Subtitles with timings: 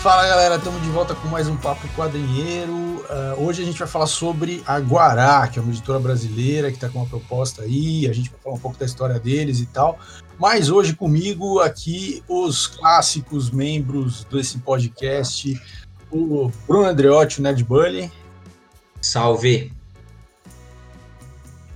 [0.00, 2.72] Fala galera, estamos de volta com mais um Papo Quadrinheiro.
[2.72, 6.76] Uh, hoje a gente vai falar sobre a Guará, que é uma editora brasileira que
[6.76, 8.06] está com uma proposta aí.
[8.06, 9.98] A gente vai falar um pouco da história deles e tal.
[10.38, 15.60] Mas hoje comigo aqui os clássicos membros desse podcast,
[16.12, 18.10] o Bruno Andreotti, o Nerd Bully.
[19.00, 19.72] Salve!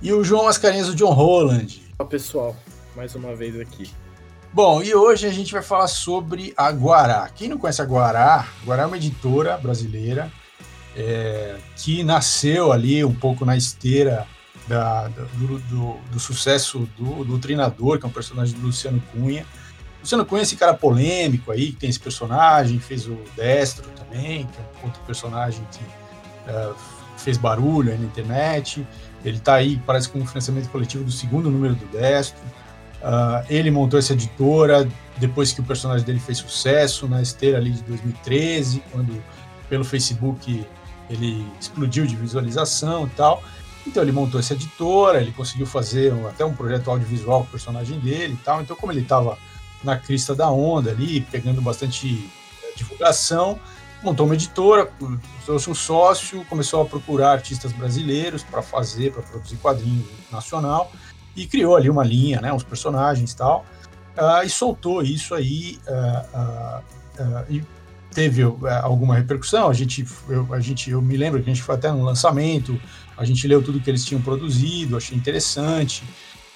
[0.01, 1.83] E o João Mascarenhas, o John Holland.
[1.99, 2.55] Olá pessoal,
[2.95, 3.91] mais uma vez aqui.
[4.53, 7.27] Bom, e hoje a gente vai falar sobre a Guará.
[7.33, 10.31] Quem não conhece a Guará, Guará é uma editora brasileira
[10.95, 14.27] é, que nasceu ali um pouco na esteira
[14.67, 19.43] da, do, do, do, sucesso do, do treinador, que é um personagem do Luciano Cunha.
[20.01, 24.45] Luciano Cunha é esse cara polêmico aí, que tem esse personagem, fez o Destro também,
[24.45, 25.83] que é outro personagem que
[26.51, 26.75] uh,
[27.17, 28.85] fez barulho aí na internet.
[29.25, 32.39] Ele está aí, parece, com um financiamento coletivo do segundo número do Destro.
[33.03, 34.87] Uh, ele montou essa editora
[35.17, 39.21] depois que o personagem dele fez sucesso na esteira ali de 2013, quando
[39.67, 40.65] pelo Facebook
[41.09, 43.43] ele explodiu de visualização e tal.
[43.85, 47.99] Então ele montou essa editora, ele conseguiu fazer até um projeto audiovisual com o personagem
[47.99, 48.61] dele e tal.
[48.61, 49.37] Então como ele estava
[49.83, 52.31] na crista da onda ali, pegando bastante
[52.63, 53.59] eh, divulgação,
[54.01, 54.89] montou uma editora,
[55.43, 60.89] trouxe um sócio, começou a procurar artistas brasileiros para fazer, para produzir quadrinhos nacional
[61.35, 63.65] e criou ali uma linha, né, uns personagens e tal,
[64.17, 66.83] uh, e soltou isso aí uh,
[67.49, 67.63] e
[68.13, 68.43] teve
[68.83, 69.69] alguma repercussão.
[69.69, 72.79] A gente, eu, a gente, eu me lembro que a gente foi até no lançamento,
[73.17, 76.03] a gente leu tudo que eles tinham produzido, achei interessante,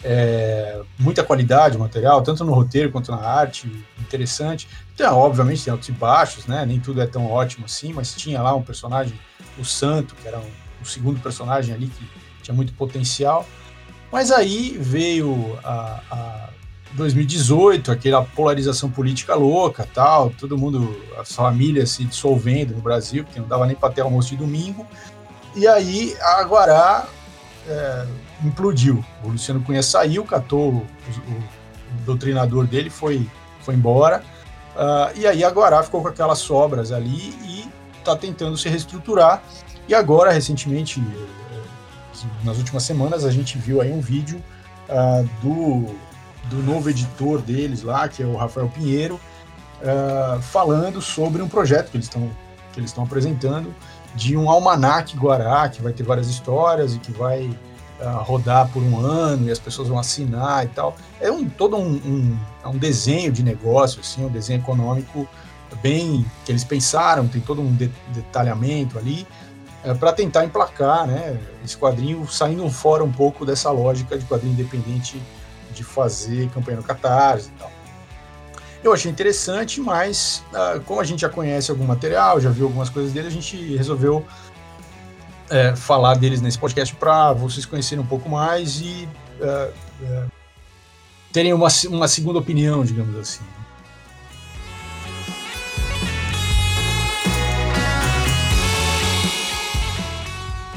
[0.04, 4.68] é, muita qualidade o material, tanto no roteiro quanto na arte, interessante.
[4.94, 6.66] Então, obviamente tem altos e baixos, né?
[6.66, 9.20] Nem tudo é tão ótimo assim, mas tinha lá um personagem,
[9.58, 10.50] o Santo, que era um,
[10.82, 12.08] o segundo personagem ali que
[12.44, 13.48] tinha muito potencial.
[14.12, 16.50] Mas aí veio a, a
[16.94, 23.40] 2018, aquela polarização política louca, tal, todo mundo, as famílias se dissolvendo no Brasil, porque
[23.40, 24.86] não dava nem para ter almoço de domingo.
[25.56, 27.08] E aí a Guará
[27.68, 28.08] é,
[28.44, 29.04] implodiu.
[29.24, 31.44] O Luciano Cunha saiu, catou o, o,
[32.06, 33.28] doutrinador dele, foi,
[33.62, 34.24] foi embora.
[34.76, 37.68] Uh, e aí a Guará ficou com aquelas sobras ali e
[37.98, 39.42] está tentando se reestruturar.
[39.88, 41.02] E agora, recentemente,
[42.44, 44.42] nas últimas semanas a gente viu aí um vídeo
[44.90, 45.96] uh, do,
[46.50, 49.20] do novo editor deles lá, que é o Rafael Pinheiro,
[49.82, 52.30] uh, falando sobre um projeto que eles estão
[52.74, 53.74] que eles estão apresentando
[54.14, 57.46] de um almanac Guará, que vai ter várias histórias e que vai
[58.00, 60.96] uh, rodar por um ano e as pessoas vão assinar e tal.
[61.20, 65.28] É um todo um, um, é um desenho de negócio, assim, um desenho econômico
[65.82, 69.28] bem que eles pensaram, tem todo um de, detalhamento ali
[69.84, 74.54] é, para tentar emplacar né, esse quadrinho, saindo fora um pouco dessa lógica de quadrinho
[74.54, 75.22] independente
[75.72, 77.72] de fazer campanha no Catarse e tal.
[78.84, 82.90] Eu achei interessante, mas uh, como a gente já conhece algum material, já viu algumas
[82.90, 84.26] coisas dele, a gente resolveu
[85.50, 89.08] é, falar deles nesse podcast para vocês conhecerem um pouco mais e
[89.40, 89.74] uh,
[90.04, 90.32] uh,
[91.32, 93.44] terem uma, uma segunda opinião, digamos assim.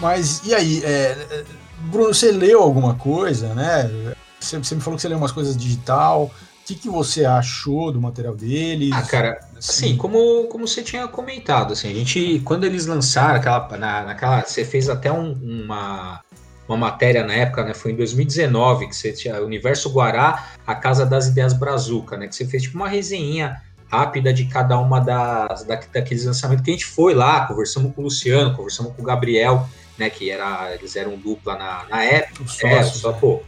[0.01, 1.45] Mas e aí, é, é,
[1.91, 4.15] Bruno, você leu alguma coisa, né?
[4.39, 6.25] Você, você, me falou que você leu umas coisas digital.
[6.25, 8.93] O que, que você achou do material deles?
[8.93, 13.37] Ah, cara, assim, assim, como, como você tinha comentado, assim, a gente, quando eles lançaram
[13.37, 16.21] aquela, na, naquela, você fez até um, uma,
[16.69, 17.75] uma matéria na época, né?
[17.75, 22.29] Foi em 2019 que você tinha Universo Guará, a Casa das Ideias Brazuca, né?
[22.29, 23.61] Que você fez tipo uma resenha
[23.91, 28.01] rápida de cada uma das da, daqueles lançamentos que a gente foi lá, conversamos com
[28.01, 29.69] o Luciano, conversamos com o Gabriel,
[30.01, 30.11] né?
[30.11, 32.45] Que era, eles eram dupla na, na época.
[32.67, 33.43] é, só, pô,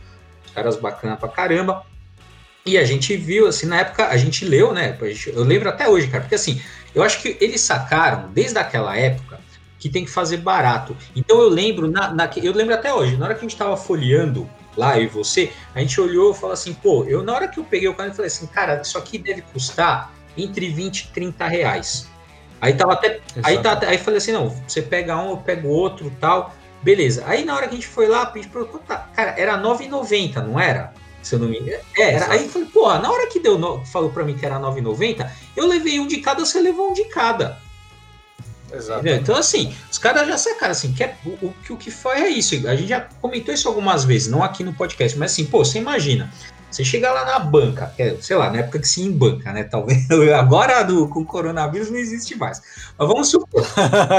[0.44, 1.84] os caras bacana pra caramba.
[2.64, 4.96] E a gente viu, assim, na época, a gente leu, né?
[5.26, 6.62] Eu lembro até hoje, cara, porque assim,
[6.94, 9.40] eu acho que eles sacaram, desde aquela época,
[9.80, 10.96] que tem que fazer barato.
[11.16, 13.76] Então eu lembro, na, na, eu lembro até hoje, na hora que a gente tava
[13.76, 17.48] folheando lá, eu e você, a gente olhou e falou assim, pô, eu na hora
[17.48, 21.00] que eu peguei o cara, eu falei assim, cara, isso aqui deve custar entre 20
[21.00, 22.11] e 30 reais.
[22.62, 23.20] Aí tava até.
[23.42, 26.54] Aí, tá, aí falei assim: não, você pega um, eu pego outro tal.
[26.80, 27.24] Beleza.
[27.26, 30.36] Aí na hora que a gente foi lá, a gente perguntou, tá, cara, era 9,90,
[30.44, 30.92] não era?
[31.22, 31.82] Se eu não me engano.
[31.98, 32.32] É, era.
[32.32, 35.66] Aí falei, porra, na hora que deu, no, falou pra mim que era 9,90, eu
[35.66, 37.60] levei um de cada, você levou um de cada.
[38.72, 39.06] Exato.
[39.06, 42.28] Então, assim, os caras já sacaram assim, que é, o, o, o que foi é
[42.28, 42.54] isso.
[42.66, 45.78] A gente já comentou isso algumas vezes, não aqui no podcast, mas assim, pô, você
[45.78, 46.32] imagina,
[46.72, 49.64] você chega lá na banca, é, sei lá, na época que se em banca, né?
[49.64, 52.62] Talvez agora do, com o coronavírus não existe mais.
[52.98, 53.64] Mas vamos supor,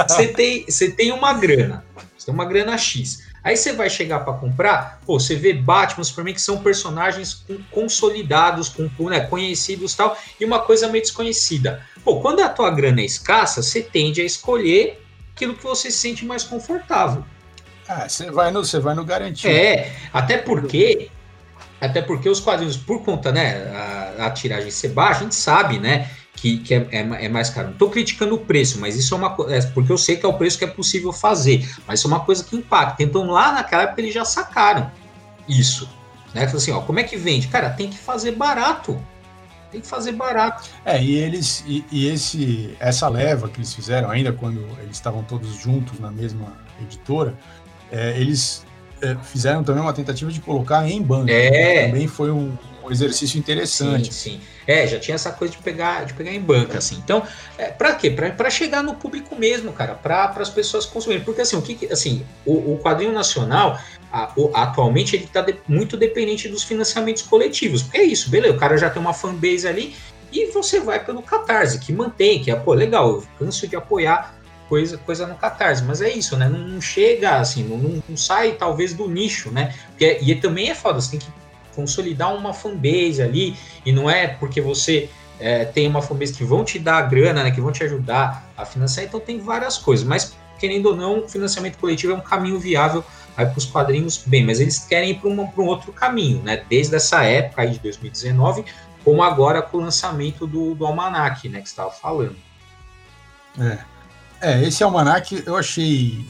[0.08, 1.84] você tem, você tem uma grana,
[2.18, 3.24] você tem uma grana X.
[3.44, 8.70] Aí você vai chegar para comprar, pô, você vê Batman, Superman, que são personagens consolidados,
[8.70, 11.86] com, né, conhecidos tal, e uma coisa meio desconhecida.
[12.06, 15.04] Pô, quando a tua grana é escassa, você tende a escolher
[15.34, 17.26] aquilo que você se sente mais confortável.
[17.88, 19.54] Ah, você vai no, você vai no garantido.
[19.54, 21.10] É, até porque
[21.86, 23.68] até porque os quadrinhos, por conta, né,
[24.18, 27.50] a, a tiragem ser baixa, a gente sabe, né, que, que é, é, é, mais
[27.50, 27.68] caro.
[27.68, 30.26] Não estou criticando o preço, mas isso é uma coisa, é, porque eu sei que
[30.26, 33.04] é o preço que é possível fazer, mas isso é uma coisa que impacta.
[33.04, 34.90] Então lá naquela época eles já sacaram
[35.48, 35.90] isso,
[36.34, 37.48] né, assim, ó, como é que vende?
[37.48, 39.00] Cara, tem que fazer barato,
[39.72, 40.70] tem que fazer barato.
[40.86, 45.24] É, e eles, e, e esse, essa leva que eles fizeram, ainda quando eles estavam
[45.24, 47.38] todos juntos na mesma editora,
[47.92, 48.66] é, eles
[49.24, 51.30] fizeram também uma tentativa de colocar em banco.
[51.30, 51.88] É.
[51.88, 54.14] Também foi um, um, exercício interessante.
[54.14, 54.42] Sim, sim.
[54.66, 56.96] É, já tinha essa coisa de pegar, de pegar em banca, assim.
[57.04, 57.24] Então,
[57.58, 58.10] é, para quê?
[58.10, 61.24] Para chegar no público mesmo, cara, para as pessoas consumirem.
[61.24, 63.80] Porque assim, o que, assim, o, o quadrinho nacional
[64.12, 67.82] a, o, atualmente ele está de, muito dependente dos financiamentos coletivos.
[67.82, 68.54] Porque é isso, beleza?
[68.54, 69.96] O cara já tem uma fanbase ali
[70.32, 74.36] e você vai pelo Catarse, que mantém, que é, pô, legal, eu canso de apoiar
[74.74, 75.84] coisa, coisa no Catarse.
[75.84, 76.50] Mas é isso, né?
[76.50, 79.76] Não, não chega assim, não, não, sai talvez do nicho, né?
[79.90, 81.28] Porque, e também é foda, você tem que
[81.76, 83.56] consolidar uma fanbase ali,
[83.86, 87.52] e não é porque você é, tem uma fanbase que vão te dar grana, né?
[87.52, 90.04] Que vão te ajudar a financiar, então tem várias coisas.
[90.04, 93.06] Mas, querendo ou não, financiamento coletivo é um caminho viável
[93.38, 96.64] aí para os quadrinhos bem, mas eles querem ir para um outro caminho, né?
[96.68, 98.66] Desde essa época aí de 2019,
[99.04, 101.62] como agora com o lançamento do, do Almanac, né?
[101.62, 102.36] Que estava falando.
[103.60, 103.93] É.
[104.44, 106.26] É, esse almanac eu achei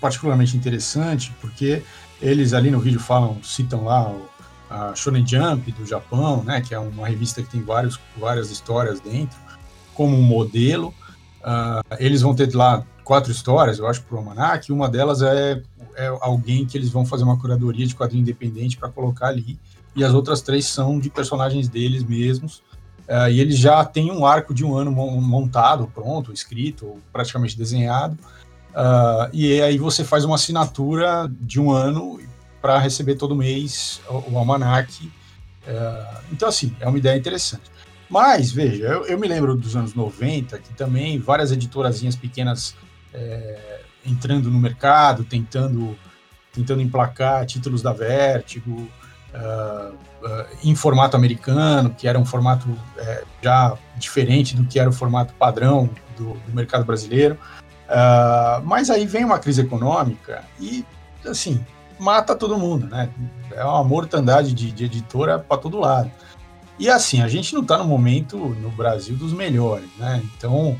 [0.00, 1.82] particularmente interessante, porque
[2.22, 4.28] eles ali no vídeo falam, citam lá o,
[4.70, 9.00] a Shonen Jump do Japão, né, que é uma revista que tem vários, várias histórias
[9.00, 9.36] dentro,
[9.94, 10.94] como um modelo.
[11.40, 15.60] Uh, eles vão ter lá quatro histórias, eu acho, para o Almanac, uma delas é,
[15.96, 19.58] é alguém que eles vão fazer uma curadoria de quadrinho independente para colocar ali,
[19.96, 22.62] e as outras três são de personagens deles mesmos,
[23.08, 28.16] Uh, e ele já tem um arco de um ano montado, pronto, escrito, praticamente desenhado.
[28.70, 32.18] Uh, e aí você faz uma assinatura de um ano
[32.62, 35.04] para receber todo mês o, o almanac.
[35.04, 37.70] Uh, então, assim, é uma ideia interessante.
[38.08, 42.74] Mas, veja, eu, eu, me lembro dos anos 90, que também várias editorazinhas pequenas
[43.12, 45.98] é, entrando no mercado, tentando,
[46.52, 48.88] tentando emplacar títulos da Vertigo,
[50.62, 55.34] em formato americano, que era um formato uh, já diferente do que era o formato
[55.34, 57.38] padrão do, do mercado brasileiro.
[57.88, 60.84] Ah, mas aí vem uma crise econômica e,
[61.24, 61.64] assim,
[61.98, 63.10] mata todo mundo, né?
[63.52, 66.10] É uma mortandade de, de editora para todo lado.
[66.78, 70.22] E assim, a gente não está no momento no Brasil dos melhores, né?
[70.36, 70.76] Então,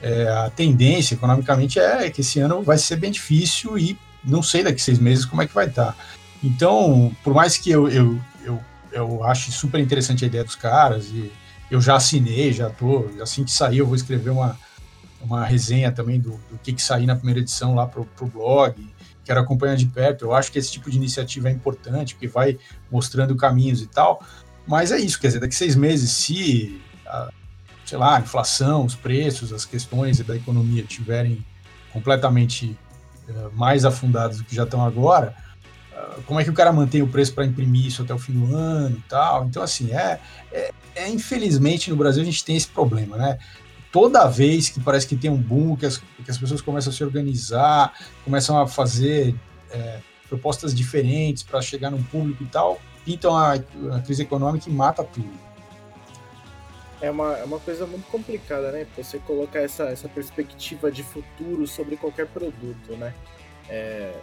[0.00, 4.62] é, a tendência economicamente é que esse ano vai ser bem difícil e não sei
[4.62, 5.92] daqui seis meses como é que vai estar.
[5.92, 5.96] Tá.
[6.44, 8.60] Então, por mais que eu, eu, eu,
[8.92, 11.32] eu ache super interessante a ideia dos caras, e
[11.70, 14.58] eu já assinei, já tô, assim que sair eu vou escrever uma,
[15.20, 18.74] uma resenha também do, do que, que sair na primeira edição lá pro, pro blog,
[19.24, 22.58] quero acompanhar de perto, eu acho que esse tipo de iniciativa é importante, porque vai
[22.90, 24.22] mostrando caminhos e tal,
[24.66, 27.30] mas é isso, quer dizer, daqui seis meses, se, a,
[27.84, 31.44] sei lá, a inflação, os preços, as questões da economia tiverem
[31.92, 32.76] completamente
[33.28, 35.34] uh, mais afundados do que já estão agora,
[36.26, 38.54] como é que o cara mantém o preço para imprimir isso até o fim do
[38.54, 39.44] ano e tal.
[39.44, 43.38] Então, assim, é, é, é, infelizmente no Brasil a gente tem esse problema, né?
[43.90, 46.96] Toda vez que parece que tem um boom, que as, que as pessoas começam a
[46.96, 47.92] se organizar,
[48.24, 49.34] começam a fazer
[49.70, 54.72] é, propostas diferentes para chegar num público e tal, pintam a, a, crise econômica e
[54.72, 55.30] mata tudo.
[57.02, 58.86] É uma, é uma coisa muito complicada, né?
[58.96, 63.12] Você colocar essa, essa perspectiva de futuro sobre qualquer produto, né?
[63.68, 64.14] É,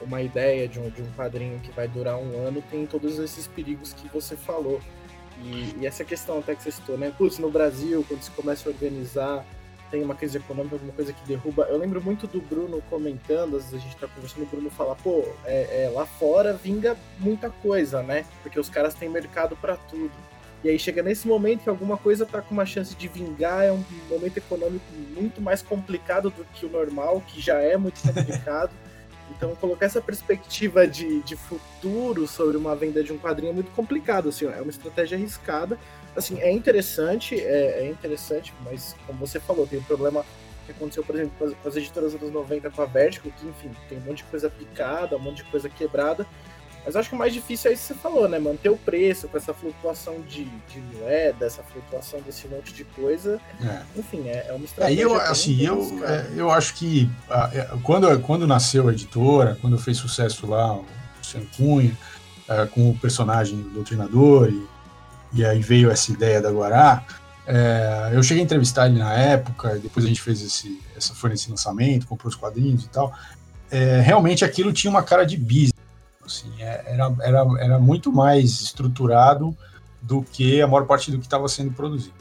[0.00, 3.46] uma ideia de um, de um quadrinho que vai durar um ano tem todos esses
[3.46, 4.80] perigos que você falou.
[5.42, 7.12] E, e essa questão até que você citou, né?
[7.16, 9.44] Putz, no Brasil, quando se começa a organizar,
[9.90, 11.64] tem uma crise econômica, alguma coisa que derruba.
[11.64, 14.94] Eu lembro muito do Bruno comentando, às vezes a gente tá conversando, o Bruno fala,
[14.94, 18.24] pô, é, é, lá fora vinga muita coisa, né?
[18.42, 20.12] Porque os caras têm mercado para tudo.
[20.62, 23.72] E aí chega nesse momento que alguma coisa tá com uma chance de vingar, é
[23.72, 24.84] um momento econômico
[25.16, 28.70] muito mais complicado do que o normal, que já é muito complicado.
[29.30, 33.70] Então, colocar essa perspectiva de, de futuro sobre uma venda de um quadrinho é muito
[33.70, 35.78] complicado, assim, é uma estratégia arriscada.
[36.16, 40.24] Assim, é interessante, é, é interessante, mas como você falou, tem um problema
[40.66, 43.30] que aconteceu, por exemplo, com as, com as editoras dos anos 90 com a Vertigo,
[43.30, 46.26] que, enfim, tem um monte de coisa picada, um monte de coisa quebrada,
[46.84, 48.38] mas acho que o mais difícil é isso que você falou, né?
[48.38, 53.40] Manter o preço com essa flutuação de, de moeda, essa flutuação desse monte de coisa.
[53.62, 53.82] É.
[53.98, 55.02] Enfim, é, é uma estratégia.
[55.02, 57.08] É, eu, assim, eu, é, eu acho que
[57.52, 60.84] é, quando, quando nasceu a editora, quando fez sucesso lá, o
[61.18, 61.96] Luciano Cunha,
[62.48, 64.66] é, com o personagem do doutrinador, e,
[65.32, 67.04] e aí veio essa ideia da Guará,
[67.46, 71.30] É, eu cheguei a entrevistar ele na época, depois a gente fez esse, essa, foi
[71.30, 73.12] nesse lançamento, comprou os quadrinhos e tal.
[73.70, 75.69] É, realmente aquilo tinha uma cara de business.
[76.30, 79.56] Assim, é, era, era, era muito mais estruturado
[80.00, 82.14] do que a maior parte do que estava sendo produzido.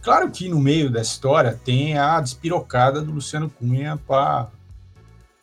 [0.00, 4.48] Claro que no meio dessa história tem a despirocada do Luciano Cunha para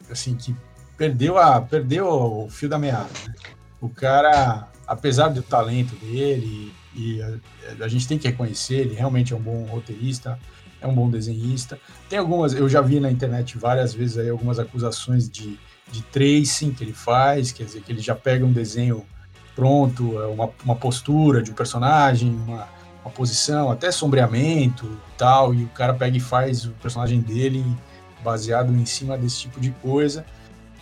[0.09, 0.55] assim que
[0.97, 3.09] perdeu a perdeu o fio da meada.
[3.27, 3.33] Né?
[3.81, 9.33] O cara, apesar do talento dele e a, a, gente tem que reconhecer, ele realmente
[9.33, 10.39] é um bom roteirista,
[10.79, 11.77] é um bom desenhista.
[12.09, 15.59] Tem algumas, eu já vi na internet várias vezes aí algumas acusações de,
[15.91, 19.05] de tracing que ele faz, quer dizer que ele já pega um desenho
[19.55, 22.67] pronto, é uma, uma postura de um personagem, uma,
[23.03, 27.63] uma posição, até sombreamento tal, e o cara pega e faz o personagem dele
[28.23, 30.25] baseado em cima desse tipo de coisa.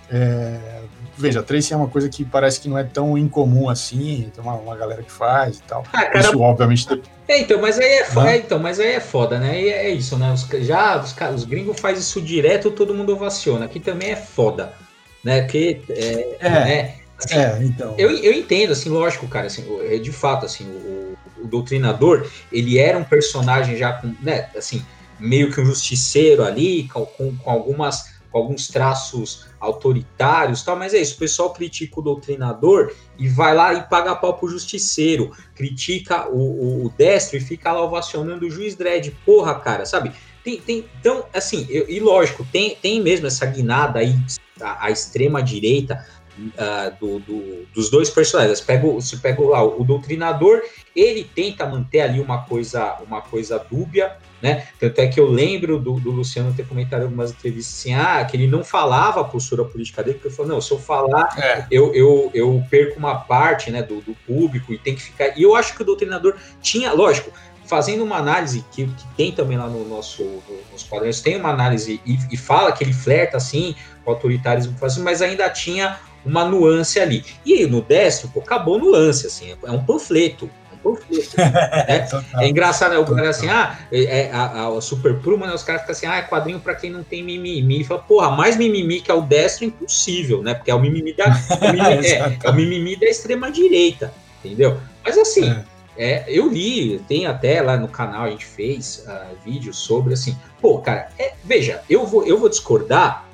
[0.09, 0.83] É,
[1.17, 4.53] veja, Tracy é uma coisa que parece que não é tão incomum assim, tem uma,
[4.53, 5.83] uma galera que faz e tal.
[5.93, 7.01] Ah, cara, isso, obviamente.
[7.27, 9.61] É, então, mas aí é, foda, é, então, mas aí é foda, né?
[9.61, 10.31] E é isso, né?
[10.31, 13.65] Os, já os, os gringos fazem isso direto, todo mundo ovaciona.
[13.65, 14.73] Aqui também é foda,
[15.23, 15.45] né?
[15.47, 16.95] Que é, é, né?
[17.17, 17.95] Assim, é então.
[17.97, 22.77] Eu, eu entendo, assim, lógico, cara, assim, é de fato, assim, o, o doutrinador, ele
[22.77, 24.83] era um personagem já com, né, assim,
[25.19, 30.97] meio que um justiceiro ali, com, com algumas com alguns traços autoritários, tal, mas é
[30.97, 36.27] isso, o pessoal critica o doutrinador e vai lá e paga pau pro justiceiro, critica
[36.27, 40.11] o, o, o destro e fica lá ovacionando o juiz dread, porra, cara, sabe?
[40.43, 44.15] Tem, tem, então, assim, eu, e lógico, tem, tem mesmo essa guinada aí,
[44.61, 46.05] a, a extrema direita,
[46.37, 48.61] uh, do, do, dos dois personagens.
[48.61, 50.61] Pega, você pega lá o, o doutrinador,
[50.95, 54.67] ele tenta manter ali uma coisa, uma coisa dúbia, né?
[54.79, 58.23] Tanto é que eu lembro do, do, Luciano ter comentado em algumas entrevistas assim, ah,
[58.25, 61.29] que ele não falava a postura política dele, porque ele falou, não, se eu falar,
[61.37, 61.65] é.
[61.71, 65.37] eu, eu, eu perco uma parte né, do, do público e tem que ficar.
[65.37, 67.31] E eu acho que o doutrinador tinha, lógico,
[67.73, 71.49] fazendo uma análise que, que tem também lá no nosso no, nos quadrinhos, tem uma
[71.49, 73.75] análise e, e, fala que ele flerta assim
[74.05, 77.25] com o autoritarismo, mas ainda tinha uma nuance ali.
[77.43, 80.51] E no destro, pô, acabou nuance, assim, é um panfleto.
[80.71, 81.35] É um panfleto.
[81.35, 82.07] né?
[82.45, 82.99] é engraçado, né?
[82.99, 85.53] O cara assim, ah, é, é a, a, Super Pruma, né?
[85.55, 87.81] Os caras ficam assim, ah, é quadrinho pra quem não tem mimimi.
[87.81, 90.53] E fala, porra, mais mimimi que é o destro é impossível, né?
[90.53, 91.25] Porque é o mimimi da,
[91.71, 94.13] mimimi, é, é, o mimimi da extrema-direita,
[94.43, 94.79] entendeu?
[95.03, 95.55] Mas assim.
[95.97, 96.23] É.
[96.27, 100.37] Eu li, tem até lá no canal, a gente fez uh, vídeos sobre assim.
[100.61, 103.25] Pô, cara, é, veja, eu vou, eu vou discordar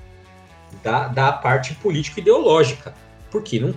[0.84, 2.94] da, da parte político-ideológica.
[3.32, 3.74] Porque não,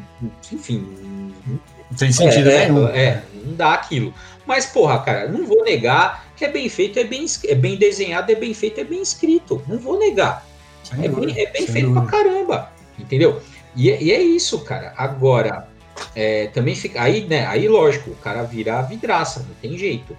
[0.50, 1.32] enfim.
[1.46, 2.88] Não tem sentido é, nenhum.
[2.88, 4.14] É, é, não dá aquilo.
[4.46, 8.32] Mas, porra, cara, não vou negar que é bem feito, é bem, é bem desenhado,
[8.32, 9.62] é bem feito, é bem escrito.
[9.68, 10.44] Não vou negar.
[11.00, 12.72] é bem, é bem feito pra caramba.
[12.98, 13.40] Entendeu?
[13.76, 14.94] E, é, e é isso, cara.
[14.96, 15.68] Agora,
[16.14, 17.02] é, também fica.
[17.02, 17.46] Aí, né?
[17.46, 20.16] Aí, lógico, o cara vira vidraça, não tem jeito.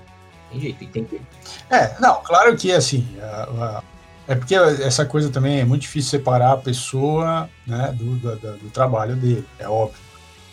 [0.51, 0.85] Tem jeito.
[0.87, 1.21] Tem que...
[1.69, 3.07] É, não, claro que assim.
[3.21, 3.83] A, a
[4.27, 8.69] é porque essa coisa também é muito difícil separar a pessoa né, do, do, do
[8.69, 9.99] trabalho dele, é óbvio.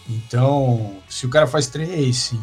[0.08, 2.42] Então, se o cara faz tracing,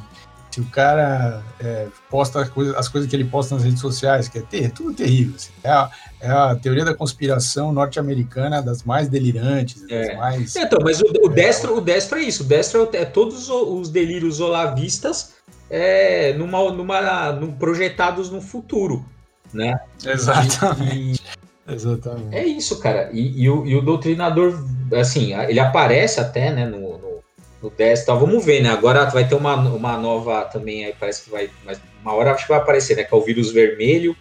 [0.57, 4.27] se o cara é, posta as coisas, as coisas que ele posta nas redes sociais,
[4.27, 5.35] que é, ter, é tudo terrível.
[5.35, 10.07] Assim, é, a, é, a, teoria da conspiração norte-americana das mais delirantes, é.
[10.07, 10.55] das mais.
[10.55, 12.41] É, então, mas o, o, destro, o destro é isso.
[12.41, 15.35] O destro é, todos os delírios olavistas
[15.69, 19.05] é, numa, numa, num, projetados no futuro
[19.53, 19.79] né?
[20.03, 21.21] Exatamente.
[21.67, 22.35] E, Exatamente.
[22.35, 23.09] É isso, cara.
[23.13, 24.57] E, e, o, e, o, doutrinador,
[24.93, 26.97] assim, ele aparece até, né, no,
[27.67, 28.25] no desktop.
[28.25, 28.69] Vamos ver, né?
[28.69, 32.43] Agora vai ter uma, uma nova também, aí parece que vai, mas uma hora acho
[32.43, 33.03] que vai aparecer, né?
[33.03, 34.15] Que é o vírus vermelho,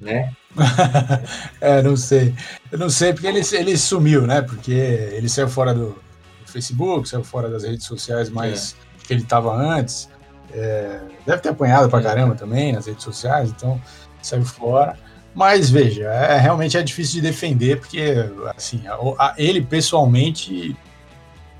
[0.00, 0.32] né?
[1.60, 2.34] é, não sei.
[2.72, 4.42] Eu não sei porque ele, ele sumiu, né?
[4.42, 9.06] Porque ele saiu fora do, do Facebook, saiu fora das redes sociais mais é.
[9.06, 10.08] que ele estava antes.
[10.50, 12.02] É, deve ter apanhado pra é.
[12.02, 13.80] caramba também nas redes sociais, então
[14.22, 14.98] saiu fora.
[15.34, 18.14] Mas veja, é, realmente é difícil de defender, porque
[18.56, 20.74] assim, a, a, ele pessoalmente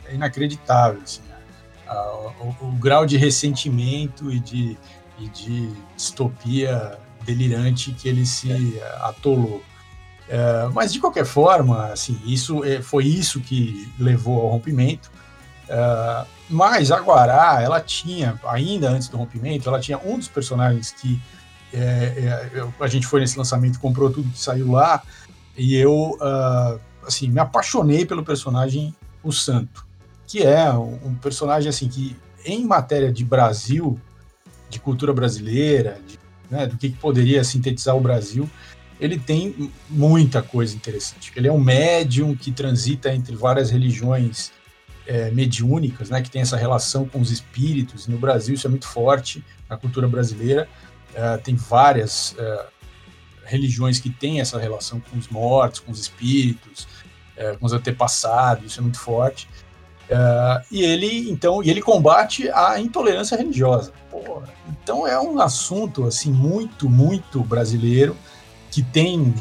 [0.09, 1.01] é inacreditável.
[1.03, 1.21] Assim,
[1.87, 2.01] a,
[2.41, 4.79] o, o, grau de ressentimento e de,
[5.19, 9.63] e de distopia delirante que ele se atolou.
[10.29, 15.11] É, mas de qualquer forma, assim, isso é, foi isso que levou ao rompimento.
[15.69, 20.93] É, mas a Guará, ela tinha, ainda antes do rompimento, ela tinha um dos personagens
[20.93, 21.21] que
[21.73, 25.03] é, é, a gente foi nesse lançamento, comprou tudo que saiu lá,
[25.57, 29.85] e eu, uh, assim, me apaixonei pelo personagem O Santo,
[30.29, 33.99] que é um, personagem, assim, que em matéria de Brasil,
[34.69, 36.19] de cultura brasileira, de,
[36.51, 38.49] né, do que, que poderia sintetizar o Brasil,
[39.01, 41.33] ele tem muita coisa interessante.
[41.35, 44.53] Ele é um médium que transita entre várias religiões
[45.07, 48.07] é, mediúnicas, né, que tem essa relação com os espíritos.
[48.07, 50.69] No Brasil isso é muito forte na cultura brasileira.
[51.15, 52.67] uh, tem várias uh,
[53.45, 56.87] religiões que têm essa relação com os mortos, com os espíritos,
[57.39, 59.49] uh, com os antepassados, isso é muito forte.
[60.71, 63.93] E ele, então, e ele combate a intolerância religiosa.
[64.11, 64.49] Porra,
[64.83, 68.17] então é um assunto assim muito, muito brasileiro
[68.71, 69.35] que tem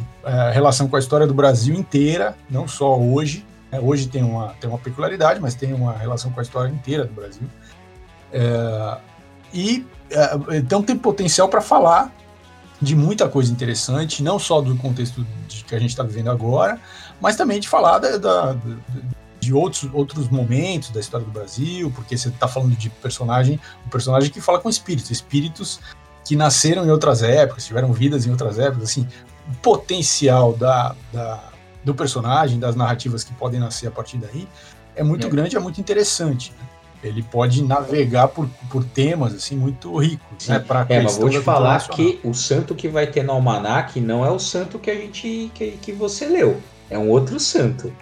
[0.51, 3.45] relação com a história do Brasil inteira, não só hoje.
[3.71, 3.79] Né?
[3.79, 7.13] Hoje tem uma, tem uma peculiaridade, mas tem uma relação com a história inteira do
[7.13, 7.47] Brasil.
[9.53, 9.85] e
[10.55, 12.13] então tem potencial para falar
[12.81, 16.79] de muita coisa interessante, não só do contexto que a gente está vivendo agora,
[17.19, 18.55] mas também de falar da, da,
[19.39, 23.89] de outros, outros momentos da história do Brasil, porque você está falando de personagem, um
[23.89, 25.79] personagem que fala com espíritos, espíritos
[26.25, 29.07] que nasceram em outras épocas, tiveram vidas em outras épocas, assim,
[29.49, 31.43] o potencial da, da
[31.83, 34.45] do personagem, das narrativas que podem nascer a partir daí,
[34.93, 35.29] é muito é.
[35.29, 36.51] grande, é muito interessante.
[36.51, 36.67] Né?
[37.03, 40.59] ele pode navegar por, por temas assim muito ricos, né?
[40.59, 44.25] Para é, mas vou te falar que o santo que vai ter no almanac não
[44.25, 47.93] é o santo que a gente que, que você leu, é um outro santo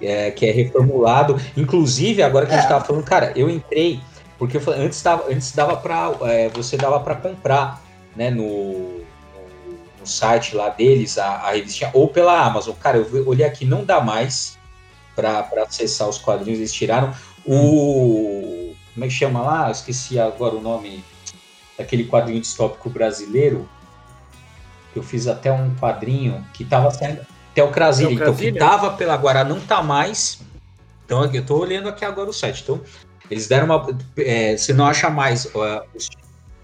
[0.00, 1.40] é, que é reformulado.
[1.56, 2.54] Inclusive agora que é.
[2.54, 4.00] a gente estava falando, cara, eu entrei
[4.40, 7.82] porque eu falei, antes dava antes dava para é, você dava para comprar,
[8.16, 8.30] né?
[8.30, 9.00] No,
[10.00, 12.74] no, site lá deles a, a revistinha ou pela Amazon.
[12.74, 14.58] Cara, eu olhei aqui não dá mais
[15.14, 17.12] para acessar os quadrinhos, eles tiraram
[17.44, 18.74] o.
[18.94, 19.70] Como é que chama lá?
[19.70, 21.04] Esqueci agora o nome
[21.76, 23.68] daquele quadrinho distópico brasileiro.
[24.96, 26.90] Eu fiz até um quadrinho que estava
[27.60, 27.66] sendo.
[27.66, 28.12] Até o Krasilha.
[28.12, 30.40] Então, que tava pela Guará, não tá mais.
[31.04, 32.62] Então, eu estou olhando aqui agora o site.
[32.62, 32.80] Então,
[33.30, 33.98] eles deram uma.
[34.18, 35.82] É, você não acha mais uh,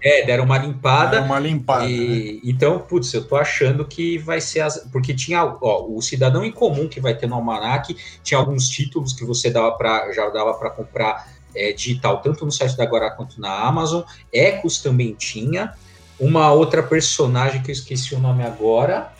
[0.01, 1.11] é, deram uma limpada.
[1.11, 1.85] Deram uma limpada.
[1.85, 2.39] E, né?
[2.43, 4.61] Então, putz, eu tô achando que vai ser.
[4.61, 8.69] As, porque tinha ó, o cidadão em comum que vai ter no Almanac, tinha alguns
[8.69, 12.85] títulos que você dava para já dava para comprar é, digital, tanto no site da
[12.85, 14.03] Guará quanto na Amazon.
[14.31, 15.73] Ecos também tinha.
[16.19, 19.11] Uma outra personagem que eu esqueci o nome agora.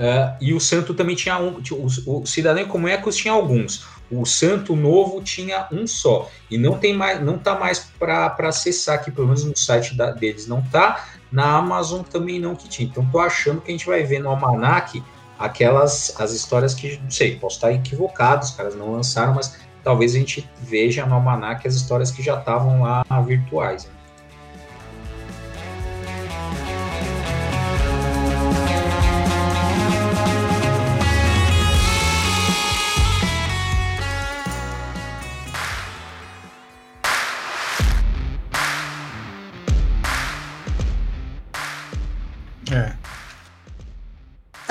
[0.00, 1.60] Uh, e o Santo também tinha um.
[2.06, 3.84] O, o Cidadão Comum Ecos tinha alguns.
[4.10, 8.94] O Santo Novo tinha um só e não tem mais, não tá mais para acessar
[8.94, 11.06] aqui, pelo menos no site da, deles não tá.
[11.30, 12.88] Na Amazon também não que tinha.
[12.88, 15.02] Então tô achando que a gente vai ver no Almanac
[15.38, 20.14] aquelas as histórias que não sei, posso estar equivocado, os caras não lançaram, mas talvez
[20.14, 23.84] a gente veja no Almanac as histórias que já estavam lá virtuais.
[23.84, 23.92] Né?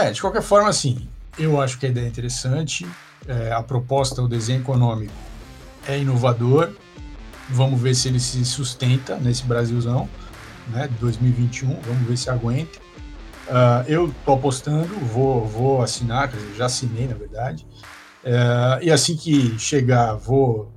[0.10, 2.84] É, de qualquer forma, assim, eu acho que a ideia é interessante,
[3.28, 5.14] é, a proposta, o desenho econômico
[5.88, 6.72] é inovador,
[7.48, 10.10] vamos ver se ele se sustenta nesse Brasilzão,
[10.70, 12.80] né, 2021, vamos ver se aguenta.
[13.48, 17.66] Uh, eu tô apostando, vou, vou assinar, já assinei, na verdade,
[18.24, 20.72] uh, e assim que chegar, vou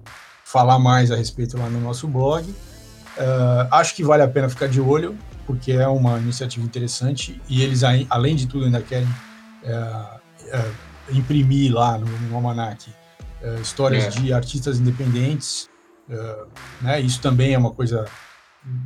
[0.44, 2.48] falar mais a respeito lá no nosso blog.
[2.48, 5.16] Uh, acho que vale a pena ficar de olho,
[5.46, 9.08] porque é uma iniciativa interessante e eles, além de tudo, ainda querem
[9.64, 9.74] é,
[10.48, 10.70] é,
[11.12, 12.90] imprimir lá no, no Almanac
[13.42, 14.08] é, histórias é.
[14.10, 15.68] de artistas independentes.
[16.80, 17.00] Né?
[17.00, 18.04] Isso também é uma coisa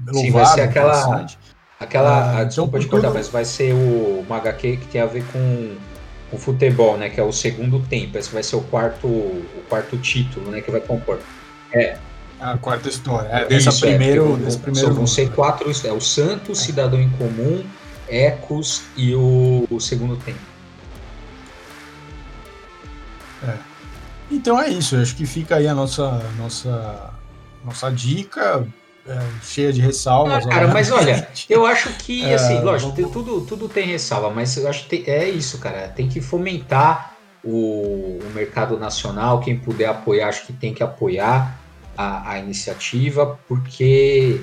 [0.07, 0.23] louvável.
[0.23, 1.27] Sim, vai ser aquela,
[1.81, 3.17] aquela ah, desculpa então, de cortar, tudo...
[3.17, 5.77] mas vai ser o uma HQ que tem a ver com
[6.33, 7.09] o futebol, né?
[7.09, 8.19] Que é o segundo tempo.
[8.19, 10.61] Esse vai ser o quarto, o quarto título, né?
[10.61, 11.21] Que vai compor.
[11.73, 11.97] É,
[12.41, 13.29] a quarta história.
[13.29, 14.95] É, desse Isso, primeiro, é, desse primeiro.
[14.95, 15.71] Vão ser quatro.
[15.85, 17.65] É o Santo, Cidadão em Comum,
[18.09, 20.39] Ecos e o, o Segundo Tempo.
[23.47, 23.55] É.
[24.31, 24.97] Então é isso.
[24.97, 27.11] Acho que fica aí a nossa nossa
[27.65, 28.67] nossa dica.
[29.09, 30.45] É, cheia de ressalvas.
[30.45, 33.13] Ah, cara, mas olha, eu acho que, é, assim, lógico, vamos...
[33.13, 35.87] tudo, tudo tem ressalva, mas eu acho que tem, é isso, cara.
[35.87, 39.39] Tem que fomentar o, o mercado nacional.
[39.39, 41.57] Quem puder apoiar, acho que tem que apoiar
[41.97, 44.41] a, a iniciativa, porque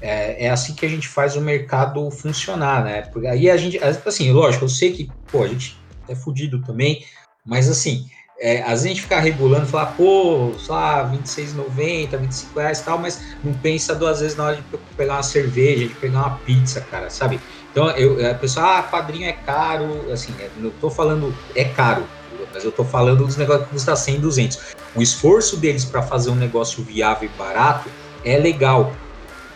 [0.00, 3.02] é, é, assim que a gente faz o mercado funcionar, né?
[3.02, 7.04] Porque aí a gente, assim, lógico, eu sei que, pô, a gente é fudido também,
[7.44, 8.06] mas assim,
[8.38, 12.84] é, às vezes a gente fica regulando, falar, pô, sei lá, 26,90, 25 reais e
[12.84, 14.64] tal, mas não pensa duas vezes na hora de
[14.96, 17.40] pegar uma cerveja, de pegar uma pizza, cara, sabe?
[17.70, 22.10] Então, eu, a pessoa, ah, quadrinho é caro, assim, não tô falando, é caro,
[22.52, 24.58] mas eu tô falando dos negócios que custa 100, 200.
[24.94, 27.90] O esforço deles para fazer um negócio viável e barato
[28.22, 28.96] é legal,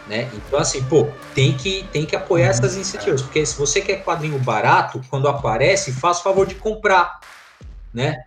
[0.06, 0.30] né?
[0.34, 2.50] Então assim, pô, tem que tem que apoiar uhum.
[2.50, 7.20] essas iniciativas, porque se você quer quadrinho barato, quando aparece, faz favor de comprar,
[7.92, 8.24] né?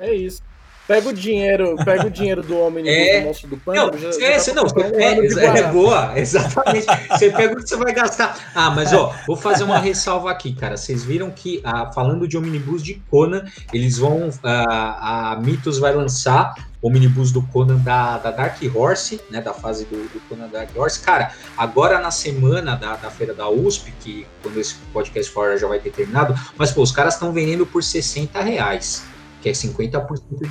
[0.00, 0.47] É isso.
[0.88, 3.92] Pega o dinheiro, pega o dinheiro do homem é, do monstro do pântano.
[3.92, 6.86] Não, já, é, já tá não, um é, é, boa, exatamente.
[7.10, 8.50] você pega o que você vai gastar.
[8.54, 10.78] Ah, mas ó, vou fazer uma ressalva aqui, cara.
[10.78, 14.30] Vocês viram que, ah, falando de omnibus de Conan, eles vão.
[14.42, 19.84] Ah, a Mitos vai lançar omnibus do Conan da, da Dark Horse, né, da fase
[19.84, 21.00] do, do, Conan Dark Horse.
[21.00, 25.68] Cara, agora na semana da, da feira da USP, que quando esse podcast for já
[25.68, 29.04] vai ter terminado, mas pô, os caras estão vendendo por 60 reais,
[29.42, 30.50] que é 50%.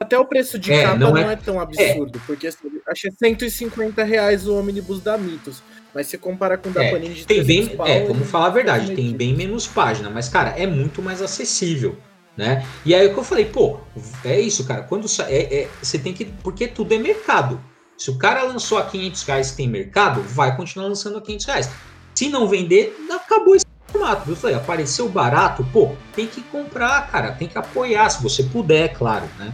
[0.00, 2.26] Até o preço de é, capa não é, não é tão absurdo, é.
[2.26, 5.62] porque assim, achei 150 reais o omnibus da Mitos.
[5.94, 8.46] Mas se compara com o da é, Panini de tem bem, pau, É, vamos falar
[8.46, 11.96] a verdade, tem bem menos página, mas cara, é muito mais acessível
[12.38, 12.64] né?
[12.86, 13.80] E aí o que eu falei, pô,
[14.24, 14.82] é isso, cara.
[14.82, 17.60] Quando é, é, você tem que, porque tudo é mercado.
[17.96, 21.70] Se o cara lançou a 500 reais tem mercado, vai continuar lançando a 500 reais.
[22.14, 24.30] Se não vender, acabou esse formato.
[24.30, 28.84] Eu falei, apareceu barato, pô, tem que comprar, cara, tem que apoiar, se você puder,
[28.84, 29.52] é claro, né?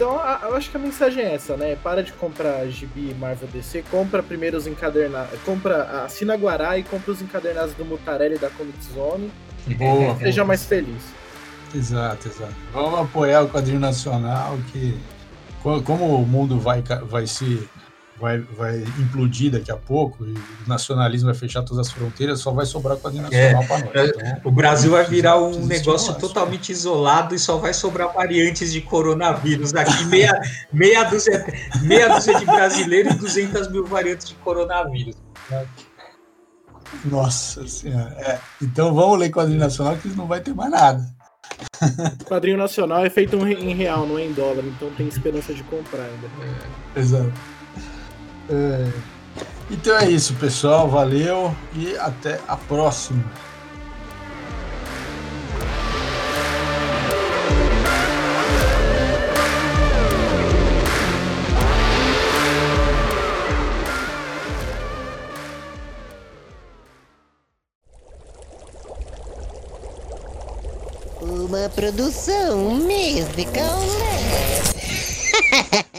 [0.00, 1.76] Então, eu acho que a mensagem é essa, né?
[1.76, 7.12] Para de comprar GB Marvel DC, compra primeiro os encadernados, compra, assina Guará e compra
[7.12, 9.30] os encadernados do Mutarelli da Comic Zone
[9.76, 10.16] Boa.
[10.16, 11.02] Seja mais feliz.
[11.74, 12.54] Exato, exato.
[12.72, 14.98] Vamos apoiar o quadrinho nacional que
[15.84, 17.68] como o mundo vai, vai se
[18.20, 22.52] vai, vai implodir daqui a pouco e o nacionalismo vai fechar todas as fronteiras, só
[22.52, 24.10] vai sobrar o quadrinho nacional é, para nós.
[24.10, 28.80] Então, o Brasil vai virar um negócio totalmente isolado e só vai sobrar variantes de
[28.80, 30.40] coronavírus aqui, meia,
[30.72, 31.44] meia, dúzia,
[31.82, 35.16] meia dúzia de brasileiros e 200 mil variantes de coronavírus.
[37.04, 38.14] Nossa senhora.
[38.18, 38.38] É.
[38.62, 41.20] Então vamos ler quadrinho nacional que não vai ter mais nada.
[42.26, 46.04] Quadrinho nacional é feito em real, não é em dólar, então tem esperança de comprar
[46.04, 46.28] ainda.
[46.94, 47.32] É, exato.
[48.50, 48.92] É.
[49.70, 50.88] Então é isso, pessoal.
[50.88, 53.24] Valeu e até a próxima.
[71.22, 73.80] Uma produção musical.